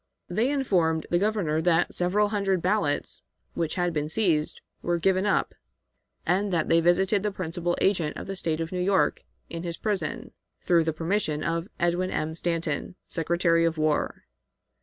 They 0.27 0.49
informed 0.49 1.05
the 1.11 1.19
Governor 1.19 1.61
that 1.61 1.93
several 1.93 2.29
hundred 2.29 2.59
ballots, 2.59 3.21
which 3.53 3.75
had 3.75 3.93
been 3.93 4.09
seized, 4.09 4.59
were 4.81 4.97
given 4.97 5.27
up, 5.27 5.53
and 6.25 6.51
that 6.51 6.69
they 6.69 6.81
visited 6.81 7.21
the 7.21 7.31
principal 7.31 7.77
agent 7.79 8.17
of 8.17 8.25
the 8.25 8.35
State 8.35 8.59
of 8.59 8.71
New 8.71 8.79
York 8.81 9.23
in 9.47 9.61
his 9.61 9.77
prison, 9.77 10.31
through 10.63 10.85
the 10.85 10.91
permission 10.91 11.43
of 11.43 11.67
Edwin 11.79 12.09
M. 12.09 12.33
Stanton, 12.33 12.95
Secretary 13.09 13.63
of 13.63 13.77
War. 13.77 14.23